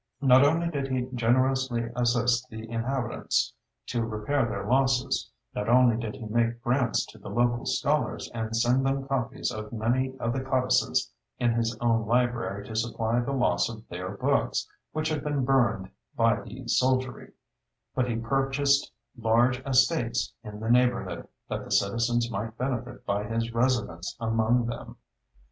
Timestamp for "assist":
1.95-2.49